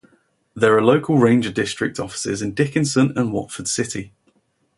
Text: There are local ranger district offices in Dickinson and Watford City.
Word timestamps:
There 0.55 0.75
are 0.75 0.81
local 0.83 1.19
ranger 1.19 1.51
district 1.51 1.99
offices 1.99 2.41
in 2.41 2.55
Dickinson 2.55 3.15
and 3.15 3.31
Watford 3.31 3.67
City. 3.67 4.11